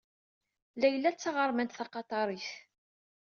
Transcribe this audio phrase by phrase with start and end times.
[0.81, 2.49] Layla d taɣermant taqaṭarit.